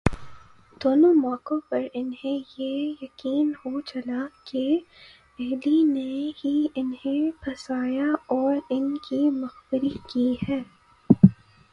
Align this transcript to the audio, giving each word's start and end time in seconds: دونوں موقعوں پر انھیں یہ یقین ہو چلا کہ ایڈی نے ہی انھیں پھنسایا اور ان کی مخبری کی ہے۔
دونوں 0.81 1.13
موقعوں 1.15 1.59
پر 1.69 1.81
انھیں 1.93 2.39
یہ 2.57 2.71
یقین 3.01 3.51
ہو 3.59 3.81
چلا 3.81 4.21
کہ 4.43 4.63
ایڈی 5.39 5.83
نے 5.83 6.09
ہی 6.39 6.55
انھیں 6.75 7.31
پھنسایا 7.41 8.07
اور 8.29 8.55
ان 8.69 8.97
کی 8.99 9.29
مخبری 9.31 9.95
کی 10.07 10.35
ہے۔ 10.49 10.61